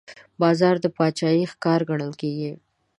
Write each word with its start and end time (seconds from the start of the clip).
باز 0.39 0.59
د 0.83 0.85
باچاهۍ 0.95 1.41
ښکار 1.51 1.81
ګڼل 1.89 2.11
کېږي 2.21 2.51